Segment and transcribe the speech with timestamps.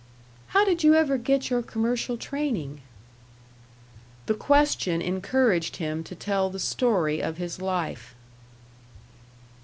[0.47, 2.81] "How did you ever get your commercial training?"
[4.25, 8.15] The question encouraged him to tell the story of his life.